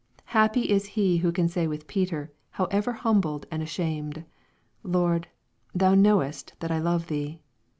Happy 0.33 0.61
is 0.67 0.87
he 0.97 1.17
who 1.17 1.31
can 1.31 1.47
say 1.47 1.67
with 1.67 1.85
Peter, 1.85 2.33
however 2.49 2.91
humbled 2.91 3.45
and 3.51 3.61
ashamed," 3.61 4.23
Lord, 4.83 5.27
thou 5.75 5.93
knowest 5.93 6.53
that 6.59 6.71
I 6.71 6.79
love 6.79 7.05
thee." 7.05 7.39